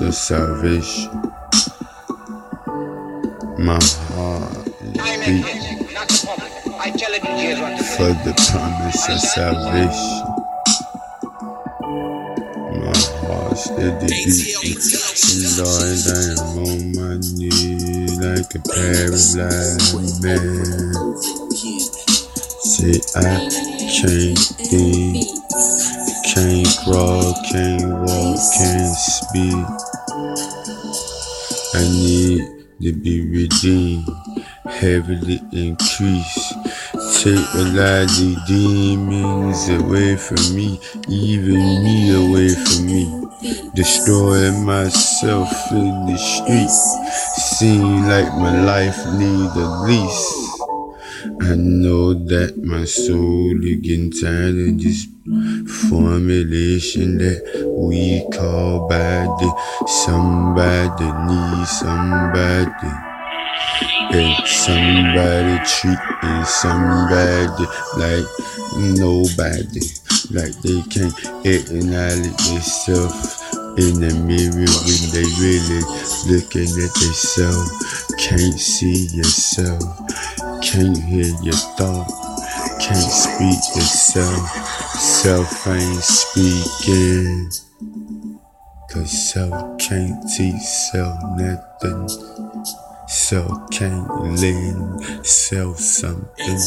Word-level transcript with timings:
of 0.00 0.14
salvation. 0.14 1.10
My 3.58 3.78
heart 3.82 4.68
is 4.82 4.92
beating 4.92 5.42
for 7.96 8.12
the 8.24 8.34
promise 8.50 9.08
of 9.08 9.20
salvation. 9.20 10.26
My 12.82 12.98
heart 13.26 13.58
steady 13.58 14.06
beating, 14.06 14.78
Lord, 15.58 16.02
I 16.08 16.22
am 16.32 16.58
on 16.66 16.80
my 16.96 17.16
knees 17.16 18.18
like 18.20 18.54
a 18.54 18.60
paralyzed 18.60 20.22
man. 20.22 21.16
Say 22.62 23.00
I 23.16 23.20
can't 24.00 24.38
think, 24.68 25.24
can't 26.36 26.68
crawl, 26.84 27.32
can't 27.50 27.88
walk, 27.88 28.36
can't 28.58 28.94
speak. 28.94 29.64
I 31.74 31.80
need 31.80 32.40
to 32.82 32.92
be 32.92 33.26
redeemed, 33.26 34.06
heavily 34.66 35.40
increased. 35.52 36.52
Take 37.22 37.48
a 37.54 37.64
lot 37.72 38.12
of 38.20 38.46
demons 38.46 39.66
away 39.70 40.16
from 40.16 40.54
me, 40.54 40.78
even 41.08 41.82
me 41.82 42.12
away 42.14 42.50
from 42.50 42.84
me. 42.84 43.24
Destroying 43.74 44.62
myself 44.62 45.50
in 45.70 46.06
the 46.06 46.18
streets. 46.18 47.56
Seem 47.56 48.02
like 48.02 48.30
my 48.34 48.62
life 48.62 48.98
need 49.16 49.50
a 49.56 49.82
lease. 49.84 50.55
I 51.40 51.54
know 51.54 52.14
that 52.14 52.56
my 52.64 52.84
soul 52.84 53.62
is 53.62 53.76
getting 53.80 54.10
tired 54.10 54.56
of 54.56 54.78
this 54.80 55.06
formulation 55.88 57.18
that 57.18 57.42
we 57.76 58.24
call 58.32 58.88
body. 58.88 59.50
Somebody 59.86 61.04
needs 61.28 61.70
somebody. 61.78 62.92
And 64.16 64.46
somebody 64.46 65.58
treating 65.66 66.44
somebody 66.44 67.66
like 67.98 68.26
nobody. 68.96 69.84
Like 70.30 70.54
they 70.62 70.82
can't 70.88 71.14
acknowledge 71.44 72.36
themselves 72.48 73.42
in 73.78 74.00
the 74.00 74.12
mirror 74.24 74.72
when 74.88 75.02
they 75.12 75.26
really 75.36 75.84
looking 76.32 76.70
at 76.82 76.92
themselves. 76.96 77.70
Can't 78.18 78.58
see 78.58 79.06
yourself. 79.14 80.45
Can't 80.62 80.96
hear 80.96 81.26
your 81.42 81.54
thought. 81.76 82.08
Can't 82.80 82.96
speak 82.96 83.76
yourself. 83.76 84.48
Self 84.98 85.66
ain't 85.66 86.02
speaking. 86.02 87.50
Cause 88.90 89.10
self 89.32 89.78
can't 89.78 90.24
teach 90.36 90.62
self 90.62 91.20
nothing. 91.36 92.08
Self 93.06 93.70
can't 93.70 94.08
lend 94.40 95.26
self 95.26 95.78
something. 95.78 96.58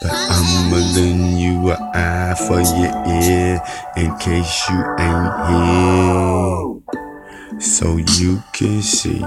But 0.00 0.12
I'ma 0.12 0.76
lend 0.94 1.40
you 1.40 1.70
an 1.70 1.82
eye 1.94 2.34
for 2.34 2.60
your 2.60 3.06
ear 3.06 3.60
in 3.96 4.16
case 4.18 4.68
you 4.68 4.84
ain't 4.98 5.34
here. 5.48 6.80
So 7.60 7.96
you 7.96 8.42
can 8.52 8.82
see. 8.82 9.24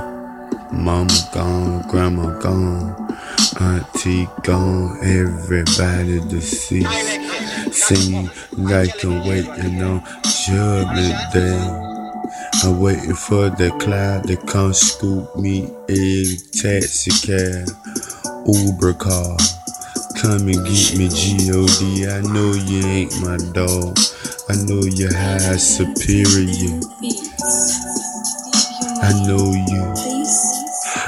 Mama 0.71 1.13
gone, 1.33 1.81
grandma 1.89 2.39
gone, 2.39 3.17
auntie 3.59 4.27
gone, 4.43 4.97
everybody 5.03 6.19
deceased. 6.29 6.87
Seem 7.73 8.31
like 8.53 9.03
I'm 9.03 9.27
waiting 9.27 9.81
on 9.83 10.01
judgment 10.23 11.33
day. 11.33 11.91
I'm 12.63 12.79
waiting 12.79 13.15
for 13.15 13.49
the 13.49 13.75
cloud 13.79 14.27
to 14.27 14.37
come 14.37 14.73
scoop 14.73 15.35
me 15.35 15.69
in 15.89 16.37
taxi 16.53 17.11
cab, 17.27 17.67
Uber 18.47 18.93
car. 18.93 19.37
Come 20.21 20.47
and 20.47 20.65
get 20.65 20.97
me, 20.97 21.09
G.O.D. 21.09 22.07
I 22.07 22.21
know 22.21 22.53
you 22.53 22.85
ain't 22.85 23.21
my 23.21 23.37
dog. 23.51 23.97
I 24.49 24.55
know 24.65 24.81
you're 24.83 25.13
high 25.13 25.57
superior. 25.57 26.79
I 29.03 29.11
know 29.25 29.51
you 29.51 30.20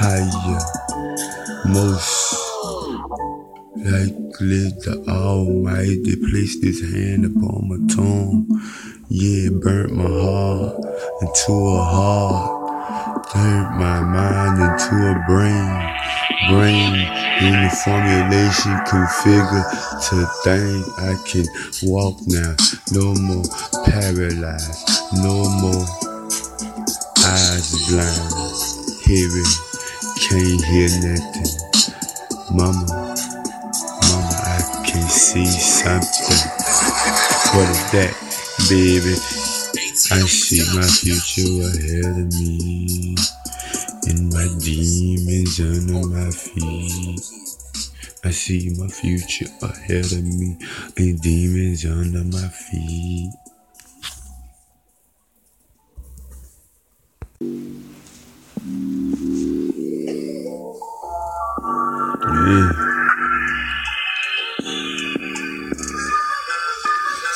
higher, 0.04 0.60
most 1.64 2.36
likely 3.76 4.68
the 4.84 5.02
Almighty 5.08 6.16
placed 6.28 6.62
His 6.62 6.80
hand 6.92 7.24
upon 7.24 7.68
my 7.72 7.80
tongue. 7.88 8.44
Yeah, 9.08 9.48
burnt 9.62 9.92
my 9.96 10.04
heart 10.04 10.76
into 11.22 11.52
a 11.52 11.82
heart, 11.82 13.32
turned 13.32 13.78
my 13.80 14.00
mind 14.00 14.60
into 14.60 14.94
a 15.08 15.16
brain, 15.24 15.72
brain 16.52 16.94
in 17.40 17.54
the 17.64 17.70
formulation 17.84 18.72
configure 18.84 19.64
to 20.08 20.16
think 20.44 20.84
I 21.00 21.16
can 21.24 21.46
walk 21.84 22.20
now, 22.26 22.54
no 22.92 23.14
more 23.24 23.44
paralyzed, 23.86 24.84
no 25.24 25.48
more 25.64 25.86
eyes 27.24 27.88
blind, 27.88 29.00
hearing 29.06 29.63
can't 30.28 30.64
hear 30.64 30.88
nothing. 31.04 31.50
Mama, 32.56 32.86
mama, 32.86 34.36
I 34.40 34.82
can 34.86 35.08
see 35.08 35.44
something. 35.44 36.38
What 37.52 37.68
is 37.68 37.84
that, 37.92 38.12
baby? 38.68 39.14
I 40.10 40.20
see 40.26 40.64
my 40.74 40.86
future 40.86 41.66
ahead 41.68 42.16
of 42.18 42.32
me. 42.40 43.16
And 44.08 44.32
my 44.32 44.48
demons 44.60 45.60
under 45.60 46.06
my 46.08 46.30
feet. 46.30 47.20
I 48.24 48.30
see 48.30 48.74
my 48.78 48.88
future 48.88 49.50
ahead 49.62 50.06
of 50.06 50.24
me. 50.24 50.56
And 50.96 51.20
demons 51.20 51.84
under 51.84 52.24
my 52.24 52.48
feet. 52.48 53.32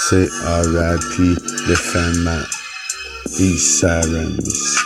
Say 0.09 0.25
R.I.P. 0.25 1.35
the 1.69 1.77
family, 1.77 2.41
these 3.37 3.79
sirens. 3.79 4.79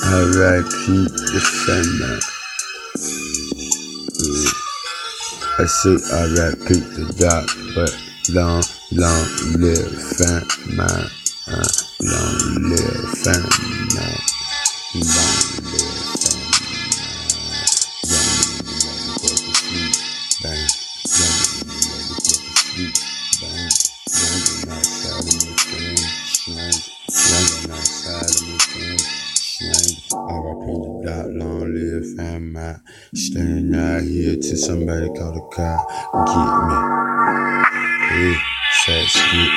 R.I.P. 0.00 1.10
the 1.34 1.42
family. 1.66 2.20
Yeah. 4.22 4.54
I 5.58 5.66
say 5.66 5.98
R.I.P. 6.14 6.68
the 6.94 7.04
doc, 7.18 7.50
but 7.74 7.90
long, 8.32 8.62
long 8.92 9.26
live 9.58 9.90
family. 10.18 11.10
Uh, 11.48 11.66
long 12.00 12.38
live 12.70 13.10
family. 13.24 13.90
Long 14.94 15.64
live 15.72 15.83
Staying 33.14 33.70
out 33.78 34.02
here 34.02 34.34
till 34.42 34.58
somebody 34.58 35.06
call 35.14 35.30
the 35.30 35.46
car 35.54 35.78
get 35.86 36.50
me. 36.66 36.76
Hey, 38.10 38.34
sad 38.82 39.06
skit. 39.06 39.50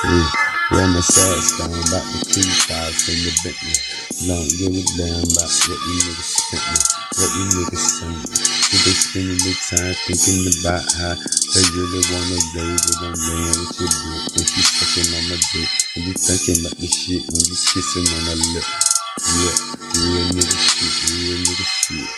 Hey, 0.00 0.24
run 0.72 0.88
my 0.96 1.04
sad 1.04 1.36
stone 1.44 1.68
about 1.68 2.00
the 2.08 2.24
creep 2.32 2.48
house 2.72 3.12
in 3.12 3.28
the 3.28 3.32
Bentley. 3.44 3.76
Don't 4.24 4.48
give 4.56 4.72
a 4.72 4.84
damn 4.96 5.20
about 5.20 5.52
what 5.52 5.80
you 5.84 6.00
niggas 6.00 6.32
spent 6.32 6.64
me, 6.72 6.80
what 7.12 7.28
you 7.36 7.44
niggas 7.60 7.84
sent 8.00 8.16
me. 8.16 8.24
If 8.24 8.80
they 8.88 8.96
spending 8.96 9.40
their 9.44 9.60
time 9.68 9.92
thinking 10.08 10.48
about 10.64 10.88
how 10.88 11.12
they 11.12 11.64
really 11.76 12.02
wanna 12.08 12.40
play 12.56 12.72
with 12.72 12.88
them 13.04 13.12
man 13.20 13.52
with 13.52 13.84
your 13.84 13.92
dick. 13.92 14.32
When 14.32 14.44
she 14.48 14.64
sucking 14.64 15.12
on 15.12 15.24
my 15.28 15.36
dick, 15.52 15.70
and 15.92 16.08
you 16.08 16.16
thinking 16.16 16.56
about 16.64 16.72
the 16.80 16.88
shit 16.88 17.20
when 17.20 17.44
you 17.52 17.56
kissing 17.68 18.08
on 18.16 18.32
her 18.32 18.38
lip. 18.56 18.64
Yeah, 19.28 19.56
real 19.92 20.24
nigga 20.32 20.56
shit, 20.56 21.07
shit. 21.36 22.08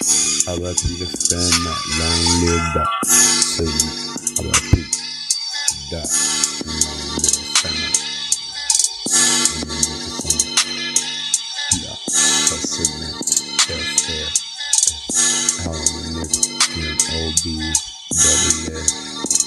R.I.P. 0.48 0.96
the 0.98 1.06
fan, 1.06 1.50
not 1.64 1.80
long 1.98 2.22
live 2.46 2.66
that. 2.74 2.88
Say, 3.06 3.70
R.I.P. 4.44 4.70
that. 5.90 6.06
Long 6.66 7.00
live 7.10 7.50
fan. 7.60 7.90
Nigga, 11.72 11.94
M.O.B. 16.76 17.44
double 18.10 18.78
F. 18.78 19.39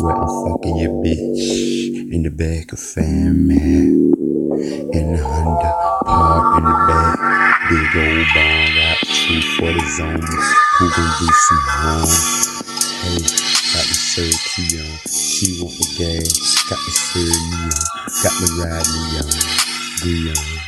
Where 0.00 0.14
I'm 0.14 0.28
fucking 0.28 0.76
your 0.76 0.92
bitch 1.02 2.12
in 2.12 2.22
the 2.22 2.30
back 2.30 2.72
of 2.72 2.78
fam 2.78 3.48
man. 3.48 4.14
In 4.94 5.12
the 5.12 5.22
Honda, 5.22 5.74
park 6.06 6.58
in 6.58 6.64
the 6.64 6.70
back. 6.86 7.18
Big 7.68 7.96
old 7.98 8.26
bomb 8.32 8.74
got 8.78 8.98
two 9.02 9.42
for 9.58 9.72
the 9.74 9.84
zones. 9.98 10.46
Who 10.78 10.86
gon' 10.94 11.12
do 11.18 11.26
some 11.26 11.64
harm? 11.66 12.08
Hey, 13.02 13.18
got 13.74 13.86
the 13.90 13.98
sir 13.98 14.30
Keon. 14.54 14.86
She 15.10 15.60
want 15.60 15.74
the 15.74 15.86
gas. 15.98 16.62
Got 16.70 16.78
the 16.78 16.92
sir 16.94 17.26
Neon. 17.50 17.74
Got 18.22 18.34
the 18.38 18.48
ride 18.62 18.86
Neon. 20.06 20.67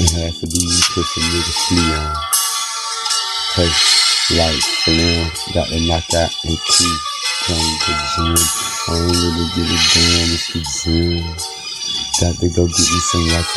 Breon. 0.00 0.24
And 0.26 0.34
to 0.34 0.46
be 0.46 0.58
these 0.58 0.88
pussy 0.94 1.20
niggas 1.20 1.60
flee 1.68 1.92
on. 1.92 2.16
Hey, 3.54 3.70
like 4.36 4.62
Flam. 4.84 5.30
Got 5.54 5.68
the 5.68 5.80
knockout 5.86 6.32
and 6.44 6.58
key. 6.58 6.96
Come 7.44 7.56
to 7.56 7.90
the 7.90 8.06
gym. 8.16 8.36
I 8.88 8.96
don't 8.96 9.08
really 9.08 9.46
give 9.54 9.68
a 9.68 9.78
damn. 9.92 10.30
It's 10.32 10.46
the 10.52 10.60
gym. 10.84 11.24
Got 12.20 12.34
to 12.40 12.48
go 12.48 12.66
get 12.66 12.78
me 12.78 13.00
some 13.00 13.26
like 13.28 13.52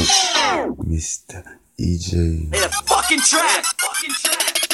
Mr. 0.88 1.44
EJ. 1.80 2.54
Hey, 2.54 2.64
a 2.64 2.70
fucking 2.70 3.20
track. 3.20 3.66
Fucking 3.80 4.12
track. 4.12 4.73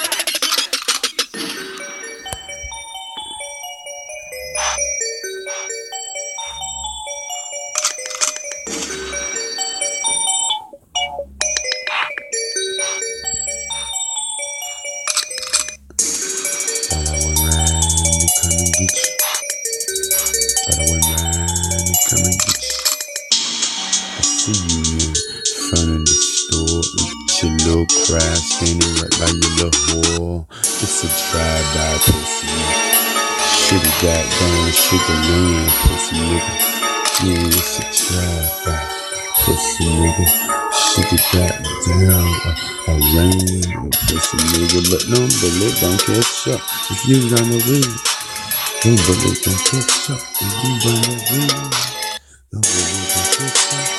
See 24.54 24.82
you 24.82 25.10
in 25.10 25.14
front 25.70 25.90
of 25.90 26.06
the 26.06 26.18
store 26.18 26.82
with 26.82 27.44
your 27.44 27.54
little 27.66 27.88
crowd 28.06 28.42
standing 28.42 28.94
right 28.98 29.14
by 29.22 29.30
your 29.30 29.52
little 29.58 29.78
whore. 29.86 30.46
It's 30.82 31.04
a 31.04 31.10
drive-by 31.30 31.94
pussy. 32.10 32.50
Shoulda 33.62 33.92
got 34.02 34.26
down 34.26 34.72
sugar 34.74 35.20
land, 35.30 35.70
pussy 35.86 36.18
nigga. 36.18 36.54
Yeah, 37.20 37.58
it's 37.58 37.78
a 37.78 37.86
drive-by 37.94 38.80
pussy 39.44 39.86
nigga. 39.86 40.26
Got 41.34 41.56
down 41.86 42.10
a, 42.10 42.54
a 42.88 42.94
lane, 43.14 43.92
pussy 44.08 44.38
nigga. 44.50 44.80
But 44.90 45.04
no 45.10 45.20
bullet 45.30 45.76
don't 45.82 46.00
catch 46.00 46.48
up 46.50 46.62
if 46.90 47.06
you 47.06 47.18
run 47.30 47.50
away. 47.54 47.86
Don't 48.82 48.98
catch 48.98 49.36
up 49.40 49.46
if 49.46 49.46
you 49.46 49.46
run 49.46 49.46
away. 49.46 49.46
No 49.46 49.46
bullet 49.46 49.46
don't 49.46 49.62
catch 49.70 50.10
up 50.10 50.22
if 50.42 50.54
you 50.64 50.72
run 50.82 51.06
away. 51.10 51.48
Bullet 52.52 53.10
don't 53.14 53.30
catch 53.38 53.94
up 53.94 53.99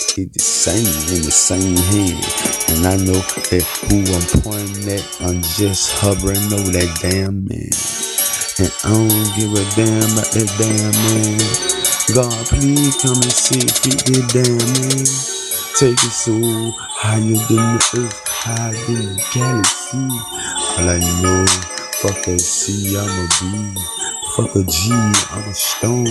the 0.15 0.39
same 0.39 0.91
in 1.15 1.23
the 1.23 1.31
same 1.31 1.77
hand. 1.95 2.19
And 2.67 2.83
I 2.83 2.95
know 2.99 3.19
that 3.47 3.63
who 3.87 4.03
I'm 4.11 4.27
pointing 4.43 4.91
at, 4.91 5.03
I'm 5.23 5.39
just 5.55 5.95
hovering 6.03 6.51
over 6.51 6.71
that 6.75 6.91
damn 6.99 7.47
man. 7.47 7.71
And 8.59 8.71
I 8.83 8.91
don't 8.91 9.31
give 9.39 9.55
a 9.55 9.63
damn 9.79 10.11
about 10.11 10.27
that 10.35 10.51
damn 10.59 10.91
man. 11.07 11.39
God, 12.11 12.43
please 12.51 12.91
come 12.99 13.23
and 13.23 13.31
see 13.31 13.63
fit 13.63 14.03
this 14.03 14.27
damn 14.35 14.59
man. 14.59 15.07
Take 15.79 15.95
it 15.95 16.11
so 16.11 16.35
higher 16.91 17.23
than 17.23 17.79
the 17.79 18.03
earth, 18.03 18.19
higher 18.27 18.75
than 18.91 19.15
the 19.15 19.23
galaxy. 19.31 20.11
All 20.75 20.91
I 20.91 20.99
know, 21.23 21.47
fuck 22.03 22.27
a 22.27 22.37
C, 22.37 22.99
I'm 22.99 23.07
a 23.07 23.27
B. 23.39 23.79
Fuck 24.35 24.55
a 24.59 24.63
G, 24.67 24.91
I'm 24.91 25.47
a 25.47 25.53
stone. 25.55 26.07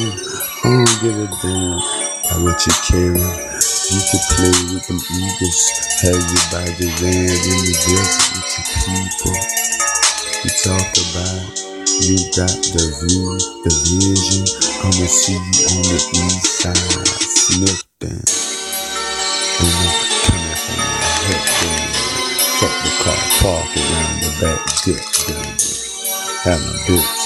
I 0.64 0.84
don't 0.84 1.00
give 1.04 1.20
a 1.20 1.28
damn 1.42 2.09
about 2.26 2.42
want 2.42 2.60
you 2.66 2.74
carry. 2.84 3.20
You 3.90 4.00
can 4.04 4.20
play 4.34 4.56
with 4.74 4.84
them 4.86 5.00
eagles, 5.00 5.60
have 6.04 6.20
your 6.20 6.44
body 6.52 6.88
land 7.00 7.44
in 7.48 7.60
the 7.64 7.74
desert 7.80 8.28
with 8.36 8.50
your 8.56 8.66
people. 8.84 9.36
You 10.44 10.50
talk 10.64 10.90
about 11.10 11.60
you 12.00 12.16
got 12.36 12.56
the 12.72 12.84
view, 13.00 13.36
the 13.64 13.72
vision. 13.92 14.44
I'ma 14.80 15.06
see 15.08 15.32
you 15.32 15.64
on 15.68 15.84
the 15.84 16.00
east 16.16 16.48
side, 16.60 16.76
sniffing. 17.20 18.24
And 19.60 19.74
I'm 19.80 20.00
coming 20.24 20.56
from 20.64 20.80
the 20.80 21.08
head 21.24 21.44
down. 21.60 21.88
Fuck 22.56 22.74
the 22.84 22.92
car, 23.04 23.20
park 23.40 23.68
around 23.76 24.16
the 24.22 24.30
back, 24.40 24.60
dip, 24.84 25.02
baby. 25.28 25.70
Have 26.44 26.60
my 26.60 26.72
bitch 26.88 27.19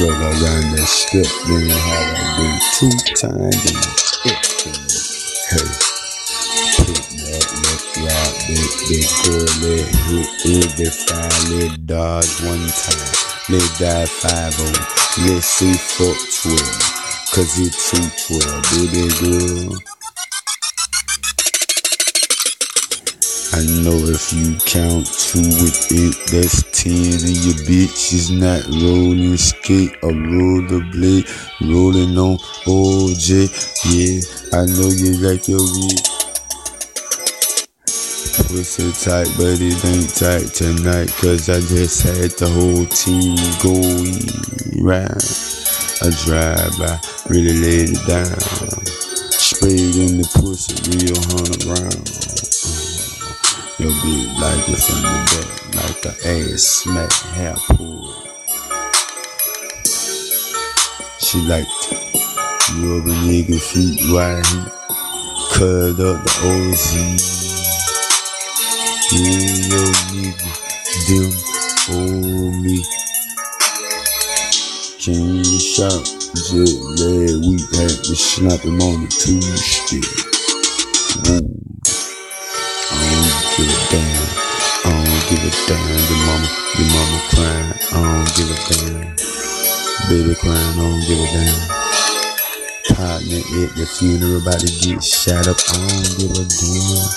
roll 0.00 0.10
around 0.10 0.66
that 0.74 0.86
strip, 0.86 1.26
then 1.46 1.68
have 1.70 2.12
a 2.12 2.24
do 2.38 2.46
two 2.78 2.94
times 3.18 3.62
in 3.66 3.74
the 3.74 3.92
baby. 4.22 4.78
Hey, 5.50 5.68
put 6.78 7.02
that 7.18 7.46
lip 7.58 7.82
rock, 8.06 8.32
big, 8.46 8.70
big 8.86 9.06
girl, 9.26 9.50
let 9.62 9.86
hit 10.06 10.70
every 10.70 10.90
fire, 10.90 11.42
let 11.50 11.74
dodge 11.86 12.34
one 12.46 12.66
time. 12.68 13.10
Let 13.50 13.66
die 13.78 14.06
five 14.06 14.54
oh, 14.60 14.76
let's 15.26 15.46
see 15.46 15.72
fuck 15.72 16.18
twelve, 16.42 16.78
cause 17.34 17.58
it's 17.58 17.78
two 17.90 18.06
twelve, 18.38 18.62
baby 18.70 19.08
girl. 19.18 19.97
I 23.58 23.62
know 23.82 23.98
if 24.06 24.32
you 24.32 24.54
count 24.70 25.04
two 25.18 25.42
with 25.42 25.90
it, 25.90 26.14
that's 26.30 26.62
ten, 26.70 26.94
and 26.94 27.36
your 27.42 27.58
bitch 27.66 28.14
is 28.14 28.30
not 28.30 28.62
rolling 28.70 29.36
skate 29.36 29.96
or 30.00 30.12
rollerblade, 30.12 31.26
rolling 31.66 32.16
on 32.16 32.38
OJ. 32.70 33.50
Yeah, 33.90 34.22
I 34.54 34.62
know 34.62 34.86
you 34.94 35.18
like 35.26 35.48
your 35.48 35.58
bitch. 35.58 36.06
Pussy 38.46 38.92
tight, 38.92 39.26
but 39.36 39.58
it 39.58 39.84
ain't 39.84 40.14
tight 40.14 40.54
tonight, 40.54 41.10
cause 41.18 41.50
I 41.50 41.58
just 41.58 42.02
had 42.06 42.30
the 42.38 42.46
whole 42.46 42.86
team 42.86 43.34
going 43.58 44.22
round. 44.86 45.18
I 45.98 46.14
drive 46.22 46.78
by, 46.78 46.94
really 47.28 47.58
laid 47.58 47.90
it 47.90 48.06
down. 48.06 48.38
Sprayed 49.34 49.96
in 49.96 50.18
the 50.18 50.30
pussy, 50.38 50.78
real 50.94 51.18
hundred 51.34 51.64
round. 51.64 52.47
Your 53.80 53.92
bitch 53.92 54.40
like 54.40 54.68
it 54.68 54.76
from 54.76 55.02
the 55.02 55.10
back, 55.30 55.48
like 55.76 56.04
a 56.04 56.14
ass 56.26 56.62
smack, 56.62 57.12
hair 57.36 57.54
pull. 57.68 58.10
She 61.20 61.38
like 61.42 61.68
rub 62.82 63.06
a 63.06 63.14
nigga 63.22 63.60
feet 63.60 64.00
right, 64.10 64.42
cut 65.54 65.94
up 65.94 66.18
the 66.24 66.32
OZ. 66.42 66.90
Yeah, 69.12 69.54
yo 69.70 69.82
nigga, 70.10 70.50
them 71.06 71.32
owe 71.94 72.50
me. 72.60 72.82
King 74.98 75.44
shot, 75.44 76.02
just 76.34 76.74
last 76.98 77.46
we 77.46 77.54
had 77.78 77.94
to 78.02 78.14
snap 78.16 78.58
him 78.58 78.82
on 78.82 79.04
the 79.04 79.08
don't 81.22 81.32
give 81.32 81.54
a 81.54 81.67
damn. 83.90 84.28
I 84.84 84.90
don't 84.92 85.22
give 85.28 85.42
a 85.44 85.50
damn. 85.66 85.84
Your 86.08 86.20
mama, 86.26 86.48
your 86.76 86.88
mama 86.92 87.18
crying. 87.32 87.70
I 87.92 87.98
don't 88.04 88.30
give 88.36 88.50
a 88.50 88.56
damn. 88.68 89.16
Baby 90.08 90.34
crying. 90.36 90.56
I 90.56 90.80
don't 90.80 91.00
give 91.06 91.20
a 91.20 91.26
damn. 91.32 91.60
Partner 92.96 93.40
at 93.40 93.70
the 93.76 93.86
funeral 93.86 94.40
about 94.42 94.60
to 94.60 94.66
get 94.66 95.02
shot 95.02 95.48
up. 95.48 95.56
I 95.68 95.76
don't 95.76 96.08
give 96.18 96.32
a 96.32 96.44
damn. 96.44 97.08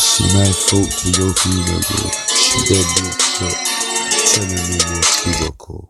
She 0.00 0.24
might 0.36 0.54
folk 0.54 0.88
to 0.88 1.08
your 1.16 1.32
funeral. 1.34 2.10
Shoot 2.28 2.64
that 2.68 2.86
bitch 2.96 3.44
up. 3.44 3.56
Tell 4.30 4.44
him 4.44 4.56
in 4.56 4.78
that 4.80 5.06
cubicle. 5.20 5.88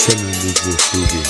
Tell 0.00 0.18
him 0.18 0.34
this 0.42 0.66
is 0.66 0.78
stupid. 0.80 1.26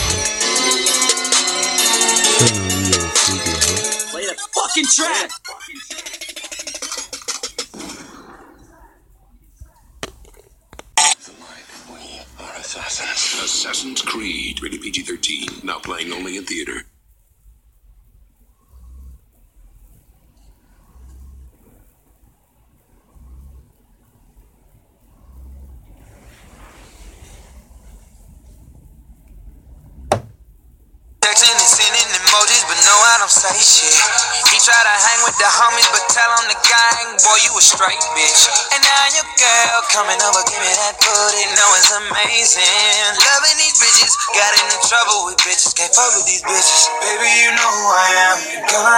Turn 2.39 2.55
on 2.57 2.69
Leo 2.85 3.03
Figure, 3.21 3.61
huh? 3.61 4.11
Play 4.11 4.25
the 4.27 4.35
fucking 4.55 4.87
track. 4.87 6.20
Assassin's 13.61 14.01
Creed, 14.01 14.63
rated 14.63 14.81
PG 14.81 15.03
13, 15.03 15.49
now 15.65 15.79
playing 15.79 16.15
only 16.15 16.39
in 16.39 16.47
theater. 16.47 16.87
Texting 31.31 31.55
and 31.55 31.63
sending 31.63 32.11
emojis, 32.11 32.67
but 32.67 32.75
no, 32.83 32.91
I 32.91 33.23
don't 33.23 33.31
say 33.31 33.55
shit. 33.55 33.95
He 34.51 34.59
try 34.67 34.75
to 34.75 34.95
hang 34.99 35.23
with 35.23 35.39
the 35.39 35.47
homies, 35.47 35.87
but 35.95 36.03
tell 36.11 36.27
on 36.27 36.51
the 36.51 36.59
gang, 36.59 37.07
boy, 37.23 37.39
you 37.47 37.55
a 37.55 37.63
straight 37.63 38.03
bitch. 38.19 38.51
And 38.75 38.83
now 38.83 39.05
your 39.15 39.23
girl 39.39 39.79
coming 39.95 40.19
over, 40.27 40.43
give 40.51 40.59
me 40.59 40.75
that 40.75 40.99
booty, 40.99 41.47
know 41.55 41.71
it's 41.79 41.95
amazing. 42.03 43.15
Loving 43.15 43.63
these 43.63 43.79
bitches, 43.79 44.11
got 44.35 44.59
into 44.59 44.75
trouble 44.91 45.31
with 45.31 45.39
bitches, 45.47 45.71
can't 45.71 45.95
fuck 45.95 46.11
with 46.19 46.27
these 46.27 46.43
bitches. 46.43 46.91
Baby, 46.99 47.31
you 47.47 47.55
know 47.55 47.71
who 47.79 47.87
I 47.95 48.09
am. 48.27 48.37